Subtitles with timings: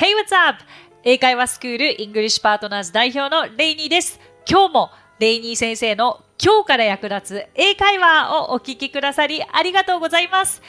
[0.00, 0.64] Hey, what's up?
[1.04, 4.18] 英会話スクールイングリッシュパートナーズ代表のレイニーです。
[4.48, 10.62] 今日もレイニー先生の今日から役立つ英会話をお聞きくださりありがとうございます。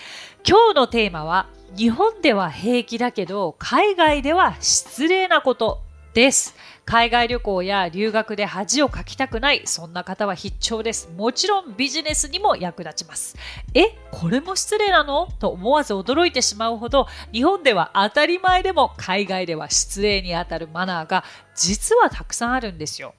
[0.46, 1.48] 今日のテーマは
[1.78, 5.80] 日本では平気だけど海外では失礼なこと
[6.14, 6.54] です。
[6.84, 11.10] 海外旅行や留学で恥をかきたくない、そんな方は必聴です。
[11.16, 13.38] もちろんビジネスにも役立ちます。
[13.74, 15.28] え、これも失礼なの？
[15.40, 21.24] と思わず驚いてしまうほど、日本では当たり前でも海外では失礼にあたるマナーが
[21.62, 23.14] 実はたくさんあるんですよ。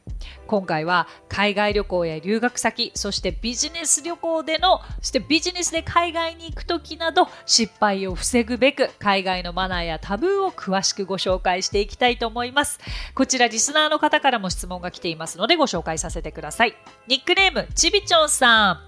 [0.48, 12.80] 今回は海外旅行や留学先、そしてビジネス旅行での、そしてビジネスで海外に行く時など失敗を防ぐべく海外のマナーやタブーを詳しくご紹介していきたいと思います。
[13.14, 16.74] こちらリスナーの方からも質問が来ていますのでご紹介させてください。
[17.06, 18.80] ニックネーム、ちびちょんさん。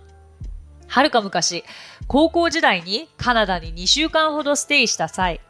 [0.88, 1.64] はるか昔、
[2.08, 5.40] 高校時代にカナダに2週間ほどステイした際、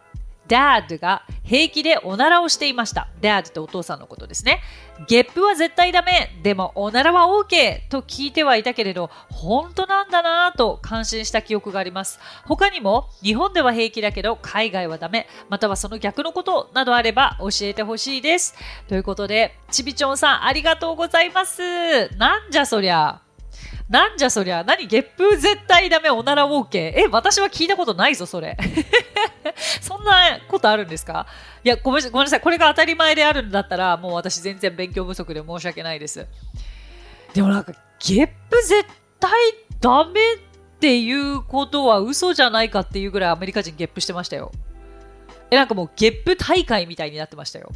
[0.49, 3.09] dad が平気でおならをしていました。
[3.21, 4.61] dad ってお父さんのことですね。
[5.09, 6.31] ゲップは絶対ダメ。
[6.43, 12.19] でもおならは OK と聞いてはいたけれど、本当なんだなぁと感心した記憶があります。
[12.45, 15.27] 他にも、日本では平気だけど海外はダメ。
[15.49, 18.55] またはその逆のことなどあれば教えてほしいです。
[18.89, 22.09] ということで、ちびちょんさんありがとうございます。
[22.17, 23.24] なんじゃそりゃ。
[23.89, 26.79] なんじゃそりゃ、何ゲップ絶対ダメ、おなら OK。
[26.79, 28.57] え、私は聞いたことないぞ、それ。
[29.81, 31.27] そんなことあるんですか？
[31.63, 32.41] いやごめ、ごめんなさい。
[32.41, 36.27] これが当たり前であるんだったら、もう私全然勉強不足で申し訳ないです。
[37.35, 38.85] でもなんか、ゲップ絶
[39.21, 39.31] 対
[39.81, 40.39] ダメっ
[40.81, 44.51] ていうことは嘘じゃないかっていうぐらいアメリカ人ゲップしてましたよ。
[45.51, 47.71] え、なんかもうゲップ大会みたいになってましたよ。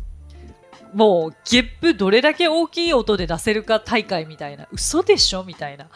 [0.94, 4.66] もう、ゲップどれだけ大きい音で出せるか大会みたいな。
[4.72, 5.44] 嘘でしょ？
[5.44, 5.86] みたいな。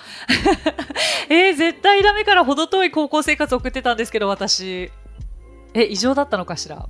[1.28, 4.90] えー、絶対ダメから程遠い高校生活送ってたんですけど、私。
[5.74, 6.86] え、異常だったのかしら？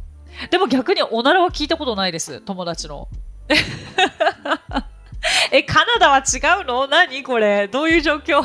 [0.51, 2.41] でも逆におならは聞いたことないです。
[2.41, 3.09] 友達の。
[5.53, 6.87] え、カナダは違うの？
[6.89, 7.69] 何これ？
[7.69, 8.43] どういう状況？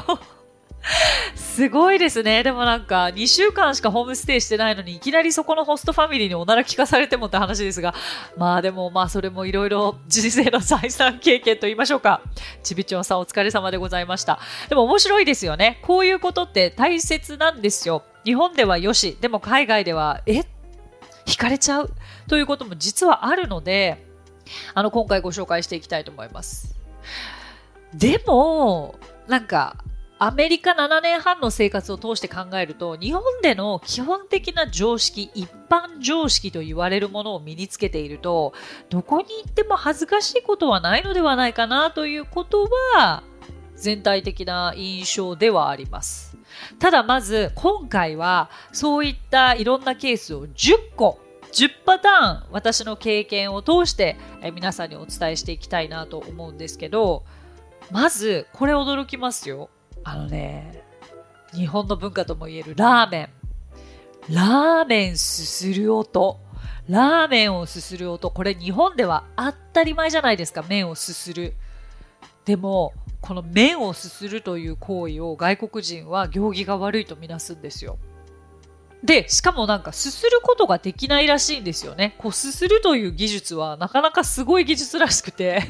[1.35, 2.43] すごいですね。
[2.43, 7.95] でもなんか、2週間しかホームステイしてないのに、いきなりそこのホストファミリーにおなら聞かされてもって話ですが、
[8.37, 12.21] まあでもまあそれもいろいろ人生の財産経験と言いましょうか。
[12.63, 14.39] ちびちょんさんお疲れ様でございました。
[14.69, 15.79] でも面白いですよね。
[15.81, 18.03] こういうことって大切なんですよ。
[18.23, 20.43] 日本ではよし、でも海外では、え？
[21.25, 21.89] 惹かれちゃう？
[22.29, 24.05] ということも実はあるので、
[24.73, 26.75] あの、今回ご紹介していきたいと思います。
[27.93, 28.95] でも、
[29.27, 29.75] なんか、
[30.19, 38.53] アメリカ7年半の生活を通して考えると、日本での基本的な常識、一般常識と言われるものを身につけていると、
[38.89, 43.21] どこに行っても恥ずかしいことはないのではないかなということは、
[43.75, 46.35] 全体的な印象ではあります。
[46.79, 51.19] ただまず、今回はそういったいろんなケースを10個
[51.51, 54.17] 10パターン私の経験を通して
[54.53, 57.23] 皆さんにお伝えしていきたいなと思うんですけど
[57.89, 59.69] まずこれ驚きますよ
[60.09, 60.85] あのね、
[61.53, 63.29] 日本の文化ともいえるラーメン。
[64.33, 66.39] ラーメンすする音。
[66.87, 68.31] ラーメンをすする音。
[68.31, 71.55] これ日本では当たり前じゃないですか、麺をすする。
[72.45, 77.99] でも、この麺をすするという行為を外国人は行儀が悪いとみなすんですよ。
[79.03, 82.15] で、しかもなんかすすることができないらしいんですよね。
[82.17, 85.61] こうすするという技術はなかなかすごい技術らしくて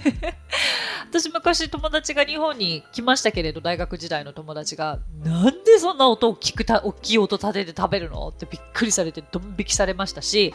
[1.09, 10.53] 私昔友達が日本に来ましたけれど、大学時代の友達が、なんでそんな音を聞くた、大きい音立てて食べるのってびっくりされてドン引きされましたし、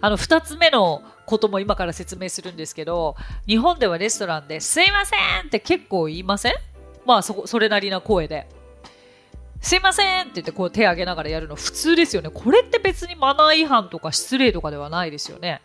[0.00, 3.14] あの、二つ目のことも今から説明するんですけど、
[3.46, 6.54] 日本ではレストランで、すいませんって結構言いません？
[7.06, 8.48] まあそ、それなりな声で。
[9.60, 12.30] すいませんって言ってこう手挙げながらやるの普通ですよね。
[12.30, 15.60] これって別にマナー違反とか失礼とかではないですよね。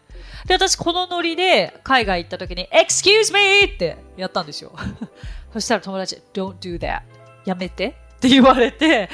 [0.48, 3.74] で、私このノリで海外行った時に Excuse me!
[3.74, 4.74] ってやったんですよ。
[5.54, 7.02] そしたら友達 Don't do that.
[7.46, 9.10] やめてって言われて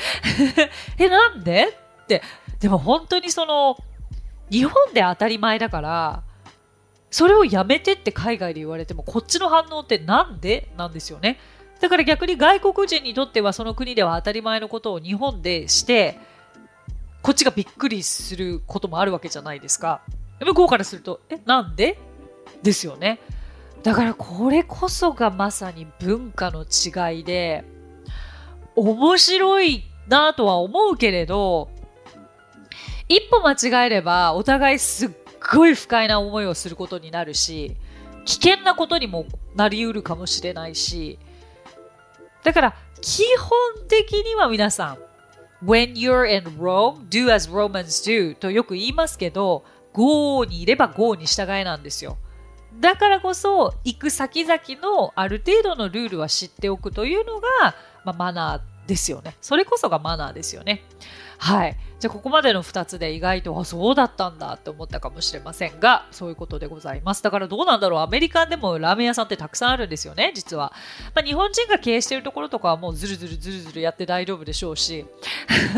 [0.97, 1.67] え、なんで？
[2.03, 2.23] って。
[2.59, 3.77] でも本当にその
[4.49, 6.23] 日本で当たり前だから
[7.09, 10.69] それをやめてって海外で言われてもこっちの反応ってなんで？
[10.75, 11.39] なんですよね。
[11.81, 16.19] だから逆に外国人にとってはその国では当たり前のことを日本でして
[17.21, 20.01] こっちがびっくりすることもあるわけじゃないですか。
[20.39, 21.99] 向こうからすると、え、なんで？
[22.63, 23.19] ですよね。
[23.83, 27.63] だからこれこそがまさに文化の違いで、
[28.75, 31.69] 面白いなとは思うけれど、
[33.07, 35.09] 一歩間違えればお互いすっ
[35.53, 37.75] ごい不快な思いをすることになるし、
[38.25, 39.25] 危険なことにも
[39.55, 41.19] なりうるかもしれないし、
[42.43, 44.97] だから、基本的には皆さん、
[45.63, 52.17] When you're in Rome, do as Romans do とよく言いますけど、Go にいれば Go に従えなんですよ。
[52.79, 59.37] だからこそ、行く先々のある程度のルールは知っておくというのが、まあ、マナーですよね。
[59.39, 60.83] それこそがマナーですよね。
[61.37, 61.77] はい。
[61.97, 67.23] じゃあ、ここまでの2つで意外と、あ、そうだったんだって思ったかもしれませんが、そういうことでございます。
[67.23, 67.99] だからどうなんだろう。
[68.01, 70.73] アメリカでもラーメン屋さんってたくさんあるんですよね、実は。
[71.15, 75.05] まあ、日本人が経営しているところとかはもうずるずるずるずるやって大丈夫でしょうし。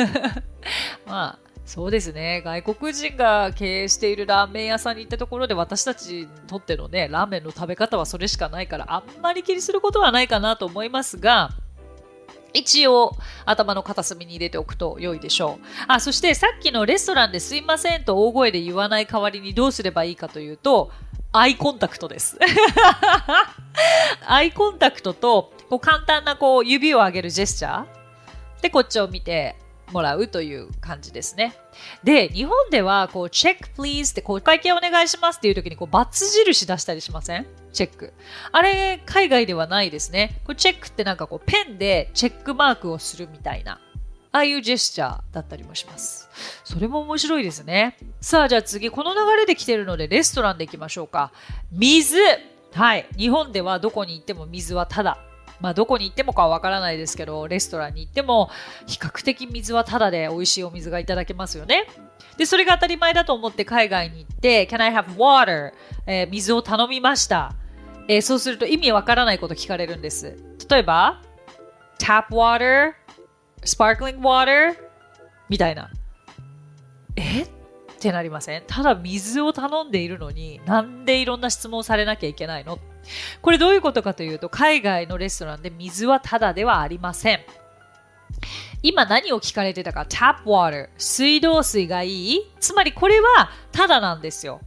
[1.06, 2.42] まあ、そうですね。
[2.44, 11.52] 外国人が経営しているラーメン屋さんに行ったところで私たちにとってのね、ラーメンの食べ方はそれしかないから、あんまり気にすることはないかなと思いますが、
[12.54, 13.16] 一応
[13.46, 15.66] 頭の片隅に入れておくと良いでしょう。
[15.88, 20.92] あ、そしてさっきのレストランですいませんと大声で言わない代わりにどうすればいいかというと、
[21.32, 22.38] アイコンタクトです。
[24.28, 27.86] アイコンタクトと、こう簡単なこう指を上げるジェスチャー
[28.62, 29.56] でこっちを見て、
[29.94, 31.56] もらうという感じですね。
[32.04, 37.46] で、日本では、こう、チェック please って、こう、会計お願いしますっていう時に、こう、バツ印出したりしません？
[37.72, 38.14] チェック。
[38.52, 40.42] あれ、海外ではないですね。
[40.44, 43.80] これ、チェックってなんかこう、ペンでチェックマークをするみたいな。
[44.36, 46.28] ああいうジェスチャーだったりもします。
[46.64, 47.98] それも面白いですね。
[48.20, 51.32] さあ、じゃあ次、この流れで来てるので、レストランで行きましょうか。
[51.72, 52.18] 水。
[52.74, 53.08] はい。
[53.16, 55.20] 日本ではどこに行っても水はただ。
[55.60, 58.50] まあ、どこに行ってもかはわからないですけど、レストランに行っても、
[58.88, 61.86] 比較的水はタダで美味しいお水がいただけますよね。
[62.38, 65.72] で、それが当たり前だと思って海外に行って、Can I have water?
[66.06, 67.54] えー、水を頼みました。
[68.08, 70.36] えー、そうすると意味わからないこと聞かれるんです。
[70.70, 71.22] 例えば、
[72.00, 72.94] tap water?
[73.62, 74.76] sparkling water?
[75.48, 75.90] みたいな。
[77.16, 77.44] え？
[77.44, 77.48] っ
[78.00, 78.64] てなりません？
[78.68, 82.80] ただ水を頼んでいるのに、なんでいろんな質問されなきゃいけないの？
[83.42, 87.40] これどういうことかというと、海外のレストランで水はタダではありません。
[88.82, 94.60] 今何を聞かれてたか、tap water、水道水がいいつまりこれはタダなんですよ。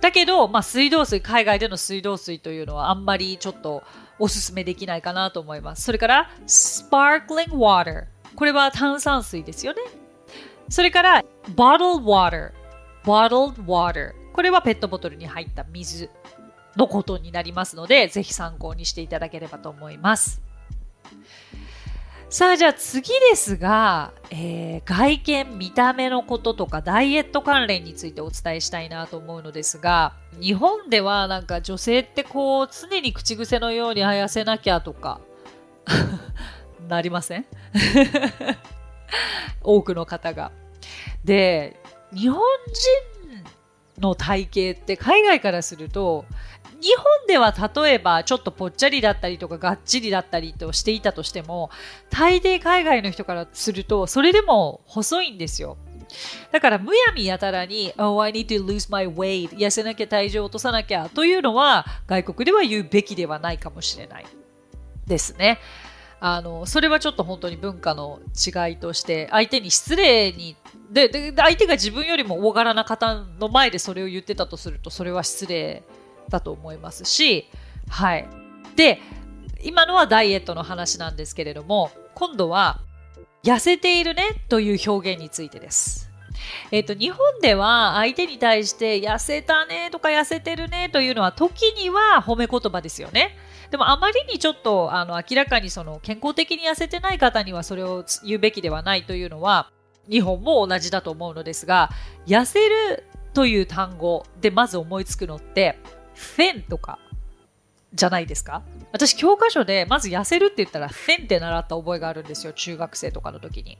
[0.00, 3.82] だけど、まあ、水道水、海外での水道水というのはあんまりちょっと
[4.18, 5.82] おすすめできないかなと思います。
[5.82, 8.06] それから、sparkling water。
[8.34, 9.82] これは炭酸水ですよね。
[10.70, 11.24] それから、
[11.54, 12.52] bottled water。
[13.04, 14.12] bottled water。
[14.32, 16.08] これはペットボトルに入った水。
[16.76, 20.40] のことになりますので、ぜひ参考にしていただければと思います。
[22.28, 35.20] さあ、じゃあ次ですが、えー、外見、見た目のこととかダイエット関連についてお伝えしたいなと思うのですが、日本ではなんか女性ってこう常に口癖のように痩せなきゃとか
[36.88, 37.46] なりません？
[39.62, 40.52] 多くの方が。
[41.24, 41.80] で、
[42.14, 42.40] 日本
[43.98, 46.24] 人の体型って海外からすると
[46.80, 51.70] 日本では例えばちょっとぽっちゃりだったりとかがっちりだったりとしていたとしても
[52.08, 55.76] 大抵海外の人からするとそれでも細いんですよ。
[56.50, 64.26] だからむやみやたらに Oh, I need to lose my weight 痩せなきゃ体重を落とさなきゃというのは外国では言うべきではないかもしれない
[65.06, 65.58] ですね。
[66.22, 70.54] あのそれはちょっと本当に文化の違いとして相手に失礼に
[70.90, 75.82] でで相手が自分よりも大柄な方の前でそれを言ってたとするとそれは失礼
[76.30, 77.48] だと思いますし、
[77.88, 78.28] はい。
[78.76, 79.00] で、
[79.62, 82.80] 今のはダイエットの話なんですけれども、今度は、
[83.42, 86.10] 痩せているねという表現についてです。
[86.70, 93.36] えっ、ー、と、日本では相手に対して痩せたねとか痩せてるねというのは時には褒め言葉ですよね。
[93.70, 99.70] でもあまりにちょっとあの明らかにその健康的に痩せてない方にはそれを言うべきではないというのは
[100.10, 101.90] 日本も同じだと思うのですが
[102.26, 105.78] 痩せるという単語でまず思いつくのって
[106.20, 106.98] フェンとか
[107.92, 108.62] じゃないですか？
[108.92, 113.78] 私教科書でまず痩せるって言ったらフェンって習った覚えがあるんですよ中学生とかの時に。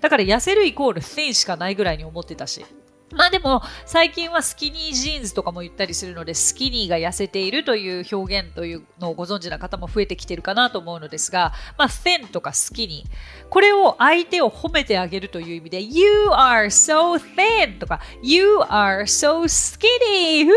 [0.00, 2.66] だから痩せるイコールフェンしかないぐらいに思ってたし。
[3.10, 13.48] まあでも最近はスキニージーンズとかも言ったりするのでスキニーが痩せているという表現というのをご存知な方も増えてきてるかなと思うのですが、まあ、フェンとかスキニー。
[13.48, 20.52] これを相手を褒めてあげるという意味で You are so thin とか You are so skinny ふ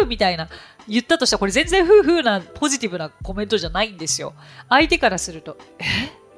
[0.00, 0.48] ふみたいな。
[0.86, 4.34] 言ったとしたらこれ全然夫婦なポジティブなコメントじゃないんですよ。
[4.68, 5.84] 相手からすると、え？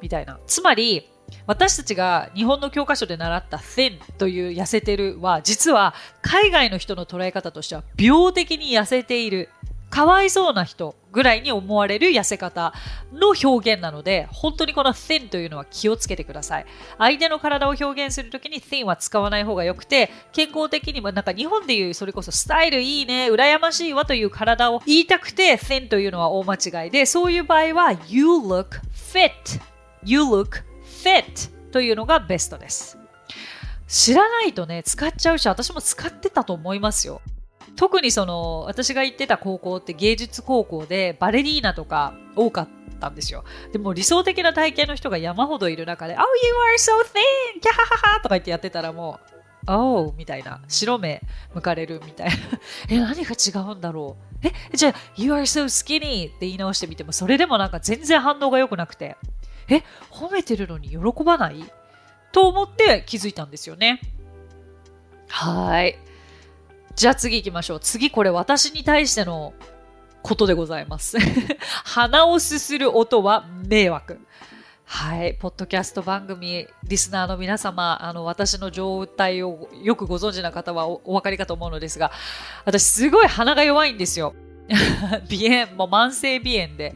[0.01, 0.39] みたいな。
[0.47, 1.11] つまり、
[1.47, 9.49] 私たちが日本の教科書で習った thin という痩せてるは実は海外の人の捉え方としては病的に痩せている
[9.89, 12.75] かわいそうな人ぐらいに思われる痩せ方
[13.13, 16.67] の表現なので本当にこの thin というのは気をつけてください。
[16.99, 29.33] 相手の体を表現するときに thin は使わない方がよくて健康的にもなんか日本でいうそれこそスタイルいいね羨ましいわという体を言いたくて thin というのは大間違いでそういう場合は you look fit
[30.05, 30.63] you look
[31.07, 32.99] fit というのがベストです。
[33.87, 37.21] 知らないとね、使っちゃうし、私も使ってたと思いますよ。
[37.77, 43.45] 特にその、私が行ってた高校って芸術高校でバレリーナとか多かったんですよ。
[43.73, 47.61] でも理想的な体型の人が山ほどいる中で、Oh, you are so thin!
[47.61, 49.21] キャハハハとか言ってやってたらも
[49.69, 50.15] う、Oh!
[50.17, 50.61] みたいな。
[50.69, 51.21] 白目
[51.55, 52.35] 向かれるみたいな。
[52.89, 54.47] え、何が違うんだろう？
[54.47, 56.29] え、じゃあ、You are so skinny!
[56.29, 59.17] って言い直してみても、それでもなんか全然反応が良くなくて、
[59.69, 61.65] え、褒めてるのに喜ばない？
[62.33, 64.01] と思って気づいたんですよね。
[65.29, 65.99] はい。
[66.95, 67.81] じゃあ次行きましょう。
[67.81, 69.55] 次これ私に対しての
[70.23, 71.19] ことでございます。
[71.85, 74.21] 鼻をすする音は迷惑。
[74.85, 75.35] はい。
[75.35, 82.13] ポッドキャスト番組、リスナーの皆様、あの、私の状態をよくご存知な方はおお分かりかと思うのですが、
[82.65, 84.35] 私すごい鼻が弱いんですよ。
[84.69, 86.95] 鼻炎、もう慢性鼻炎で。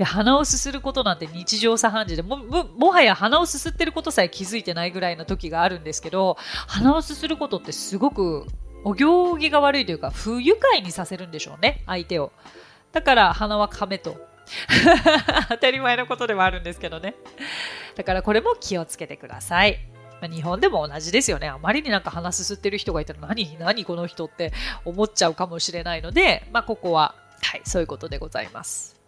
[0.00, 8.46] で、鼻をすすることなんて日常茶飯事でも、も、はや鼻をすすってることさえ気づいてないぐらいの時があるんですけど、鼻をすすることってすごく
[8.82, 12.32] お行儀が悪いというか、不愉快にさせるんでしょうね、相手を。
[12.92, 14.16] だから鼻は亀と。
[15.50, 17.14] 当たり前のことではあるんですけどね。
[17.94, 19.78] だからこれも気をつけてください。
[20.32, 21.46] 日本でも同じですよね。
[21.46, 24.54] あまりになんか鼻すすってる人がいたら何、何この人って
[24.86, 28.99] 思っちゃうかもしれないので、まあ、ここは、はい、そういうことでございます。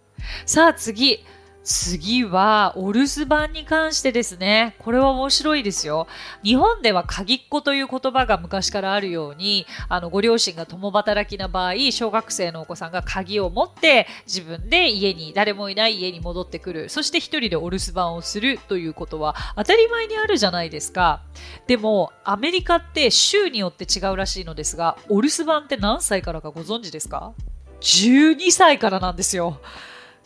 [0.47, 1.25] さあ次。
[1.65, 4.75] 次は、お留守番に関してですね。
[4.81, 6.09] これは面白いですよ。
[6.43, 16.89] 日本では鍵っ子という言葉が昔からあるように、あの、ご両親が共働きな場合、小学生のお子さんが鍵を持って自分で家に、誰もいない家に戻ってくる。
[16.89, 21.23] そして一人でお留守番をするということは当たり前にあるじゃないですか。
[21.69, 27.35] でも、アメリカって州によって違うらしいのですが、お留守番って何歳からかご存知ですか
[27.81, 29.61] ?12 歳からなんですよ。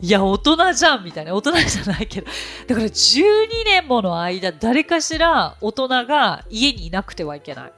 [0.00, 1.34] いや、大人じゃんみたいな。
[1.34, 2.26] 大人じゃないけど。
[2.66, 3.24] だから12
[3.64, 7.72] 年もの間、誰かしら大人が家にいなくてはいけない。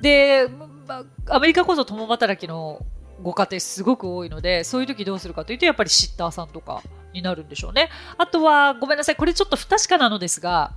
[0.00, 0.48] で、
[0.88, 2.84] まアメリカこそ共働きの
[3.22, 7.88] ご家庭すごく多いので、そういう時どうするかというと、やっぱりシッターさんとかになるんでしょうね。
[8.18, 9.16] あとは、ごめんなさい。
[9.16, 10.72] これちょっと不確かなのですが、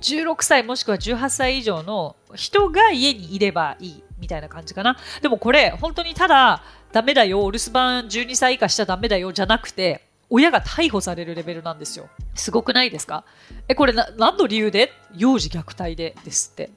[0.00, 4.96] 16歳もしくは18歳以上の人が家にいればいいみたいな感じかな。
[5.20, 6.62] でもこれ、本当にただ、
[6.92, 12.08] ダメだよ、お留守番12歳以下しちゃダメだよじゃなくて、親が逮捕されるレベルなんですよ。
[12.34, 13.24] すごくないですか？
[13.68, 14.92] え、これな、何の理由で？
[15.14, 16.70] 幼児虐待でですって。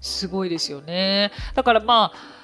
[0.00, 1.32] すごいですよね。
[1.54, 2.40] だからまあ、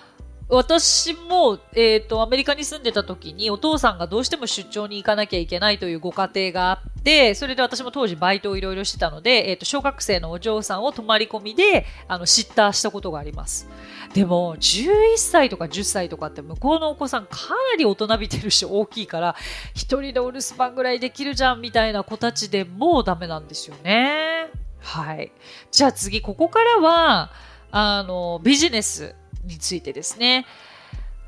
[0.48, 13.68] 私も、えっ、ー、と、アメリカに住んでた時にお父さんがどうしても出張に行かなきゃいけないというご家庭があって、それで私も当時バイトをいろいろしてたので、え、ー、と、小学生のお嬢さんを泊まり込みで、あの、シッターしたことがあります。
[14.12, 17.36] でも、11歳とか10歳とかって向こうのお子さんか
[17.72, 19.36] なり大人びてるし大きいから、
[19.72, 24.48] 一人でお留守番ぐらいできるじゃんみたいな子たちでもうダメなんですよね。
[24.80, 25.30] はい。
[25.70, 27.30] じゃあ次、ここからは、
[27.70, 29.14] あの、ビジネス。
[29.46, 30.46] についてですね。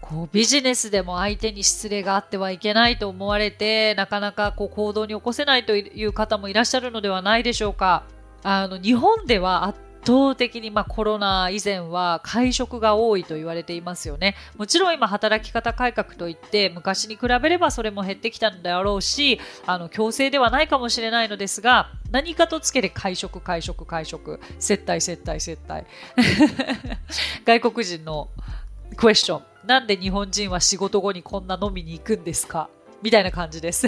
[0.00, 8.04] こうビジネスでも相手に失礼があってはいけないと思われて、なかなかこう行動に起こせないという方もいらっしゃるのではないでしょうか。
[8.42, 14.36] あの日本では圧倒的に、まあ、コロナ以前は会食が多いと言われていますよね。
[14.56, 25.84] もちろん今働き方改革といって昔に比べればそれも減ってきたんだろうしあの強制ではないかもしれないのですが何かとつけて会食会食会食接待接待接待
[27.44, 28.30] 外国人の
[28.96, 32.70] クエスチョンなんで日本人は仕事後にこんな飲みに行くんですか？
[33.02, 33.86] みたいな感じです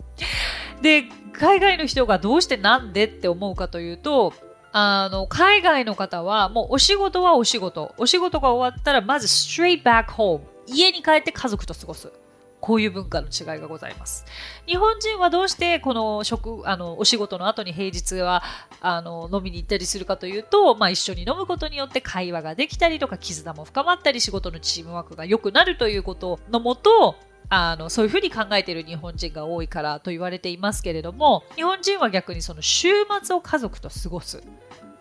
[0.82, 4.34] で海外の人がどうしてなんでって思うかというと
[4.72, 7.94] あの、海外の方は、もうお仕事はお仕事。
[7.96, 10.40] お仕事が終わったら、まず straight back home。
[10.66, 12.12] 家に帰って家族と過ごす。
[12.60, 14.24] こういう文化の違いがございます。
[14.66, 18.42] 日本人はどうしてこの食、あの、お仕事の後に平日は、
[18.80, 27.16] あの、飲みに行ったりするかというと、まあ一緒に飲むことによって会話ができたりとか、絆も深まったり、仕事のチームワークが良くなるということのもと、
[27.48, 32.88] あのそういうふうに考えている日本人が多いからと言われていますけれども日本人は逆にその週
[33.22, 34.42] 末を家族と過ごす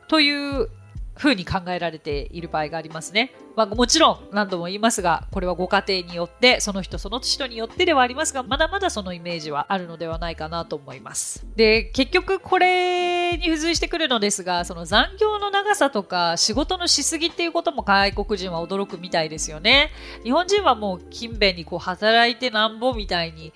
[0.07, 0.69] という
[1.15, 3.33] ふうに考えられている場合がありますね。
[3.55, 11.45] まあ、もちろん何度も言いますが、これはご家庭によって、その人その人によってではありますが、まだまだそのイメージはあるのではないかなと思います。
[11.55, 19.91] で、結局これに付随してくるのですが、その残業の長さとか仕事のしすぎっていうことも外国人は驚くみたいですよね。
[20.23, 23.53] 日本人はもう勤勉にこう働いてなんぼみたいに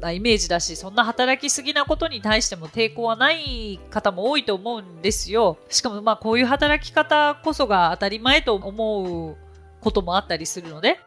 [0.00, 5.58] なイメージだし、そんな働きすぎなことに対しても抵抗はない方も多いと思うんですよ。
[5.68, 9.36] しかもまあこういう働き方こそが当たり前と思う
[9.80, 10.98] こともあったりするので、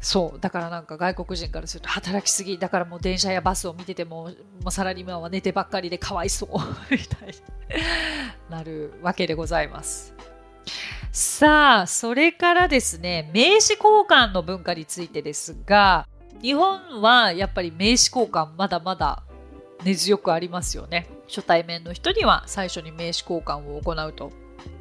[0.00, 0.40] そう。
[0.40, 2.58] だからなんか外国人からすると働きすぎ。
[2.58, 4.30] だからもう電車やバスを見てても、も
[4.66, 6.48] うサラリーマンは寝てばっかりでかわいそう
[6.94, 7.34] みたいに
[8.50, 10.14] なるわけでございます。
[11.10, 16.06] さあ、それからですね、名刺交換の文化についてですが、
[16.44, 19.22] 日本はやっぱり名刺交換まだまだ
[19.82, 21.08] 根強くありますよね。
[21.26, 24.30] 初対面の人には最初に名刺交換を行うと。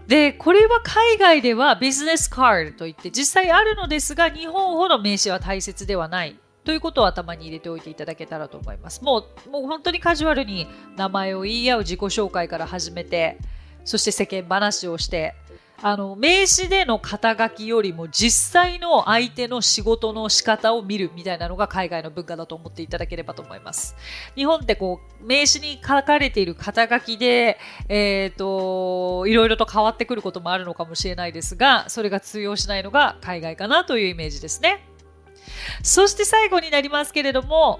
[0.05, 9.01] で、これは海外ではビジネスカードといって実際あるのですが、日本ほど名刺は大切ではないということを頭に入れておいていただけたらと思います。
[9.01, 10.67] もう、もう本当にカジュアルに
[10.97, 13.37] 名前を言い合う自己紹介から始めて、
[13.85, 15.33] そして世間話をして、
[15.81, 23.95] あの、名刺での肩書きよりも実際の相手の仕事の仕方を見るみたいなのが海外の文化だと思っていただければと思います。
[24.35, 27.57] 日本ってこう、名刺に書かれている肩書きで、
[27.89, 34.87] えっ、ー、と、いろいろと変わってくることもあるのかもしれないですが、それが通用しないのが海外かなというイメージですね。
[35.81, 37.79] そして最後になりますけれども、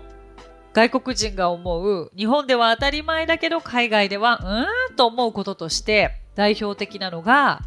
[0.74, 7.62] 外国人が思う日本では当たり前だけど海外ではうーんと思うこととして代表的なのが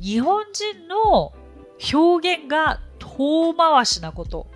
[0.00, 1.32] 日本人の
[1.92, 4.46] 表現が遠回しなこと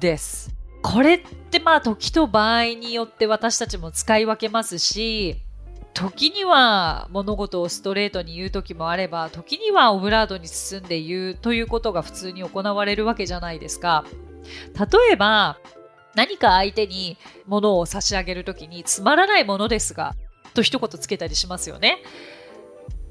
[0.00, 0.54] です。
[0.82, 5.42] これってまあ時と場合によって私たちも使い分けますし、
[5.94, 14.04] 時には物事をストレートに言う時もあれば、時にはオブラードに包んで言うということが普通に行われるわけじゃないですか。
[14.78, 15.58] 例えば、
[16.14, 20.14] 何か相手に物を差し上げる時につまらないものですが、
[20.54, 22.02] と一言つけたりしますよね。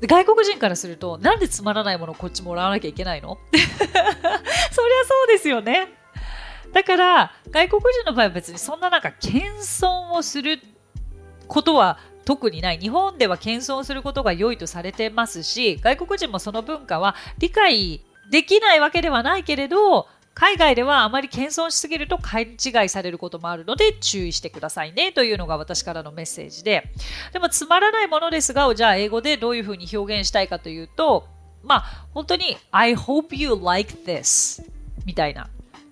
[0.02, 3.38] 外国人からすると、なんでつまらないものこっちもらわなきゃいけないの？
[3.52, 3.68] そりゃ
[5.06, 5.94] そうですよね。
[6.74, 9.42] だから、外国人の場合は別にそんななんか謙
[9.86, 10.60] 遜をする
[11.48, 12.78] ことは特にない。
[12.78, 18.02] 日本では謙遜することが良いとされてますし、外国人もその文化は理解
[18.32, 20.08] できないわけではないけれど、
[20.40, 26.90] 海外ではあまり謙遜しすぎると勘違いされることもあるので注意してくださいねというのが私からのメッセージで。
[27.34, 31.28] でもつまらないものですが、じゃあ英語でどういうふうに表現したいかというと、
[31.62, 34.64] まあ本当に I hope you like this
[35.06, 35.50] みたいな。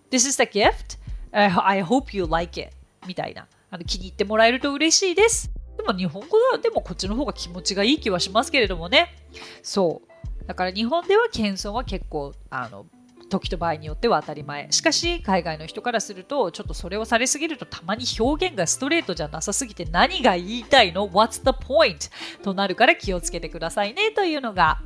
[0.10, 0.98] This is the gift.
[1.34, 2.72] I hope you like it
[3.06, 3.48] みたいな。
[3.70, 5.52] あの気に入ってもらえると嬉しいです。
[5.76, 9.14] でも日本語はでもこっちの方が気持ちがいい気はしますけれどもね。
[9.62, 10.48] そう。
[10.48, 12.86] だから日本では謙遜は結構あの
[13.30, 22.12] 時と場合によっては当たり前しかし海外の人からするとちょっとそれをされすぎるとたまに表現がストレートじゃなさすぎて何が言いたいの ?What's the point?
[22.44, 24.82] となるから気をつけてくださいねというのが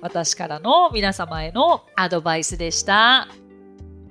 [0.00, 3.28] 私からの皆様へのアドバイスでした。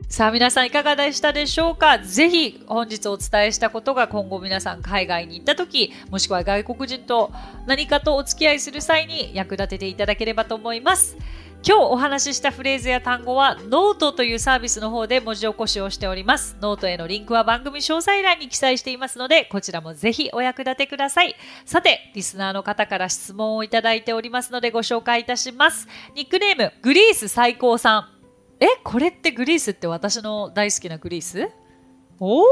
[0.10, 1.98] さあ皆さんいかがでしたでしょうか？
[1.98, 7.32] ぜひ本日お伝えしたことが今後皆さん海外に行った時もしくは外国人と
[7.66, 11.18] 何かとお付き合いする際に役立てていただければと思います。
[11.66, 16.58] 今日お話ししたフレーズや単語はノートというサービスの方で文字起こしをしております。
[16.60, 21.38] ノートへのリンクは番組詳細欄に記載していますので、こちらもぜひお役立てください。
[21.66, 25.88] さて、リスナーの方から質問をいただいておりますのでご紹介いたします。
[26.16, 28.10] ニックネーム、グリース最高さん。
[28.60, 31.50] え、これってグリースって私の大好きなグリース？
[32.20, 32.44] お？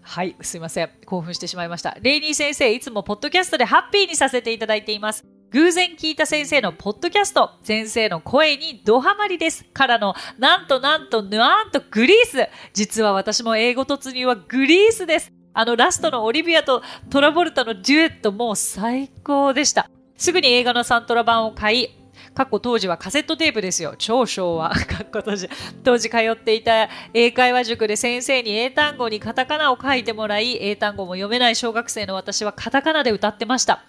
[0.00, 0.90] はい、すいません。
[1.04, 1.98] 興奮してしまいました。
[2.00, 5.26] レイニー先生、いつもポッドキャストでハッピーにさせていただいています。
[5.52, 9.64] 偶然聞いた先生のポッドキャスト、先生の声にドハマりです。
[9.64, 12.48] からの、なんとなんと、ぬわーんとグリース。
[12.72, 15.30] 実は私も英語突入はグリースです。
[15.52, 19.90] あのラストのオリビアとトラボルタのデュエットも最高でした。
[20.16, 21.88] すぐに映画のサントラ版を買い、
[22.32, 23.94] 過去当時はカセットテープですよ。
[23.98, 24.70] 超昭和。
[24.88, 25.50] 過去当時。
[25.84, 33.84] 当時通っていた英会話塾で先生に英単語にカタカナを書いてもらい、英単語も読めない小学生の私はカタカナで歌ってました。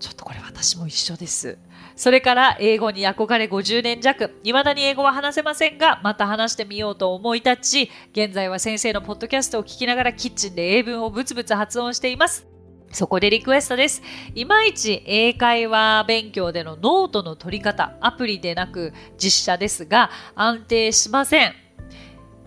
[0.00, 1.58] ちょっとこれ私も一緒です。
[1.96, 12.46] それから英語に憧れ50年弱、未だに英語は話せませんが、また話してみようと思い立ち、現在は先生のポッドキャストを聞きながらキッチンで英文をブツブツ発音しています。
[12.90, 14.02] そこでリクエストです。
[14.34, 21.63] いまいち英会話勉強でのノートの取り方、アプリでなく実写ですが安定しません。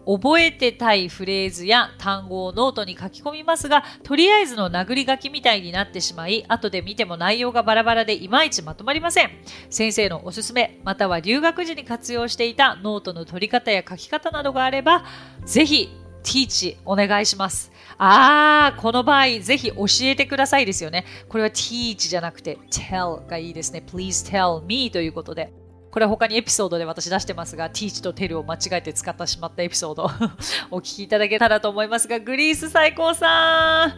[0.07, 9.31] 覚えてたいフレーズや単語をノートに書き込みますが、とりあえずの殴り書きみたいになってしまい、後で見ても内容がバラバラでいまいちまとまりません。
[9.69, 15.03] 先生のおすすめ、または留学時に活用していたノートの取り方や書き方などがあれば、
[15.45, 15.89] ぜひ、
[16.23, 17.71] ティーチお願いします。
[17.97, 21.05] あー、この場合、ぜひ教えてくださいですよね。
[21.29, 23.83] これは teach じゃなくて tell がいいですね。
[23.85, 25.66] please tell me ということで。
[25.97, 30.03] これは他にエピソードで私出してますが、ティーチとテルを間違えて使ってしまったエピソード
[30.69, 33.93] お聞きいただけたらと思いますが、グリース最高さん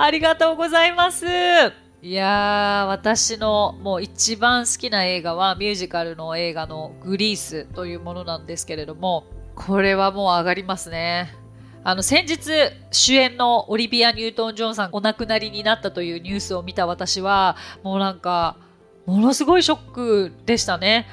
[0.00, 9.24] ありがとうございますいやー、私のもう一番好きな映画はミュージカルの映画のグリースというものなんですけれども、
[9.56, 11.34] これはもう上がりますね。
[11.82, 12.52] あの先日
[12.92, 18.56] 主演のオリビア・ニュートン・ジョンさんお亡くなりになったというニュースを見た私はもうなんか
[19.04, 21.08] ものすごいショックでしたね。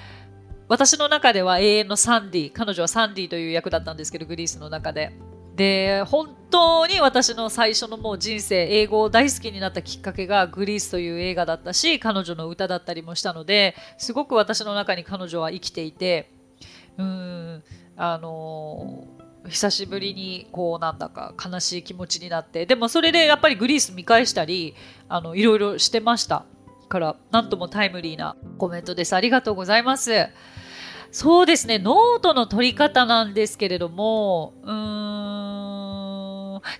[0.68, 2.52] 私の中では永遠のサンディ。
[2.52, 5.14] 彼女はサンディという役だったんですけど、グリースの中で。
[5.56, 16.32] で、本当に私の最初のもう人生、英語を大好きになったきっかけがグリースという映画だったし、彼女の歌だったりもしたので、すごく私の中に彼女は生きていて、
[16.98, 17.64] うん、
[17.96, 19.08] あの
[19.48, 24.76] 久しぶりにこうなんだか悲しい気持ちになってでもそれでやっぱりグリース見返したり
[25.08, 26.46] あのいろいろしてました
[26.88, 30.28] からなんともタイムリーなコメントですありがとうございます
[31.12, 35.68] そうですねノートの取り方なんですけれどもうーん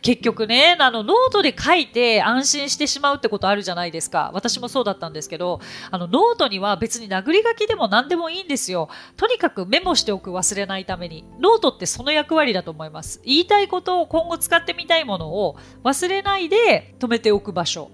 [0.02, 4.32] 結局ね、あの、ノートで書いて安心してしまうってことあるじゃないですか。
[4.34, 5.60] 私もそうだったんですけど、
[5.92, 8.90] あの、ノートには別に殴り書きでも何でもいいんですよ。
[9.16, 11.26] とにかくメモしておく忘れないために。
[11.40, 13.22] ノートってその役割だと思います。
[13.26, 17.92] 言いたいことを今後使ってみたいものを忘れないで止めておく場所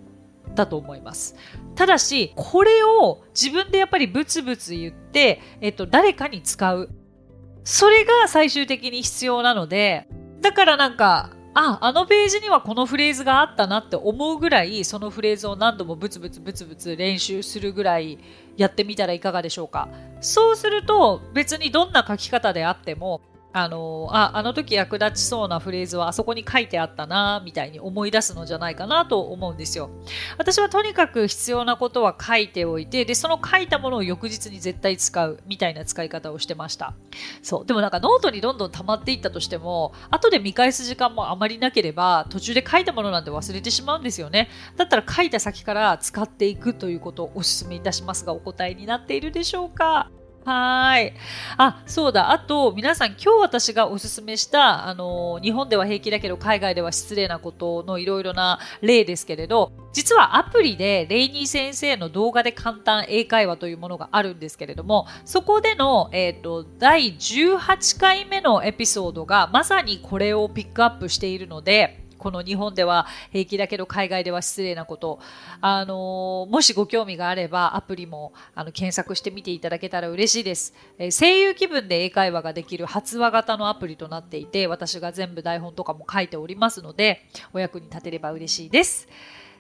[0.55, 1.35] だと思います。
[1.75, 6.89] ただし、これを自分でやっぱりブツブツ言って、えっと、誰かに使う。
[7.63, 10.07] それが最終的に必要なので、
[10.41, 18.17] だからなんか、あ、あのページにはこのフレーズがあったなって思うぐらい、そのフレーズを何度もブツブツブツブツ練習するぐらい
[18.57, 19.87] やってみたらいかがでしょうか。
[20.19, 23.21] そうすると別にどんな書き方であっても
[23.53, 29.91] あのああの時役立ちそうなフレーズはあそこに書いてあったなみたいに思い出すのじゃないかなと思うんですよ。
[30.37, 36.95] 私はとにかく必要なことは書いておいてでその書いたものを翌日に絶対使うみたいな使い方をしてました。
[37.43, 37.65] そう。
[37.65, 44.49] でもなんかノートにどんどん溜まっていったとしても後で見返す時間もあまりなければ途中で書いたものなんて忘れてしまうんですよね。
[44.77, 50.09] だったら書いた先から使っていくということをお勧めいたしますがお答えになっているでしょうか？
[50.45, 51.13] はい。
[51.57, 52.31] あ、そうだ。
[52.31, 75.19] あと、皆さん、今日私がおすすめした、あの、日本では平気だけど、海外では失礼なことのいろいろな例ですけれど、実はアプリで、レイニー先生の動画で簡単英会話というものがあるんですけれども、そこでの、えっ、ー、と、第18回目のエピソードが、まさにこれをピックアップしているので、この日本では平気だけど海外では失礼なこと、
[75.59, 89.09] あのもしご興味があればアプリもあの検索してみていただけたら嬉しいです、えー、声優気分で英会話ができる発話型のアプリとなっていて私が全部台本とかも書いておりますのでお役に立てれば嬉しいです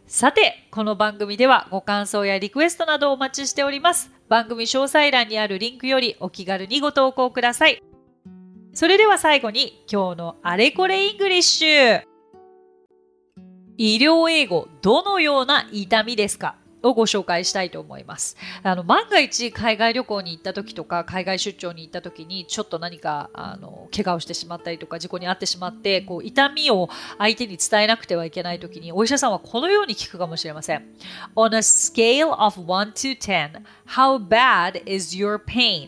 [0.05, 4.11] さて、この番組ではご感想やリクエストなどをお待ちしております。
[4.27, 7.81] 番組詳細欄にあるリンクよりお気軽にご投稿ください。
[8.73, 12.12] それでは最後に今日のあれこれイングリッシュ。
[13.77, 16.55] 医療英語どのような痛みですか？
[16.85, 18.35] をご紹介したいと思います。
[18.61, 30.83] あの万が一海外旅行に行った時とか海外出張に行った時にちょっと何かあの怪我をしてしまったりとか事故に遭ってしまってこう痛みを相手に伝えなくてはいけない時にお医者さんはこのように聞くかもしれません。
[31.37, 35.87] On a scale of 1 to 10, how bad is your pain?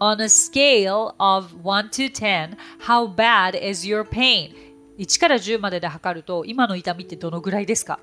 [0.00, 4.52] On a scale of 1 to 10, how bad is your pain?
[5.00, 7.98] 1から10までで測ると今の痛みってどのぐらいですか？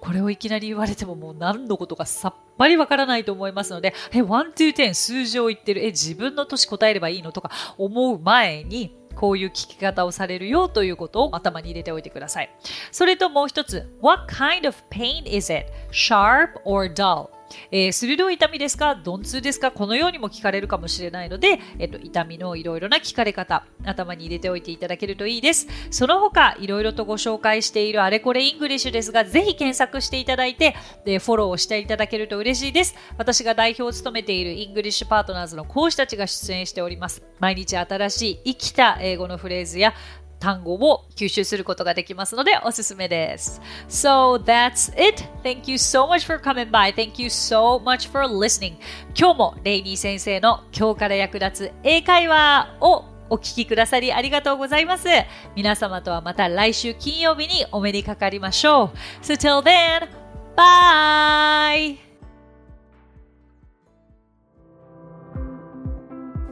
[0.00, 12.50] これをいきなり言われてももう何のことかさっぱりわからないと思いますので、え、1 to 10数字を言ってる、え、自分の年答えればいいのとか思う前に、こういう聞き方をされるよということを頭に入れておいてください。
[12.90, 15.66] それともう一つ、What kind of pain is it?
[15.92, 17.28] Sharp or dull?
[17.70, 18.94] えー、鋭い痛みですか？
[18.94, 19.70] 鈍痛ですか？
[19.70, 25.66] このようにも聞かれるかもしれないので、えっと、痛みのいろいろな聞かれ方、頭に入れておいていただけるといいです。
[25.90, 32.94] その他、いろいろとご紹介しているあれこれイングリッシュですが、ぜひ検索していただいて、でフォローをしていただけると嬉しいです。
[33.18, 37.22] 私が代表を務めているイングリッシュパートナーズの講師たちが出演しております。
[37.38, 39.94] 毎日新しい生きた英語のフレーズや
[40.40, 43.60] 単語を吸収することができますのでおすすめです。
[43.88, 45.22] So that's it.
[45.44, 46.92] Thank you so much for coming by.
[46.92, 48.74] Thank you so much for listening.
[49.14, 55.08] 今日もレイニー先生の今日から役立つ英会話をお聞きくださりありがとうございます。
[55.54, 58.90] 皆様とはまた来週金曜日にお目にかかりましょう。
[59.22, 60.08] So till then,
[60.56, 62.09] bye!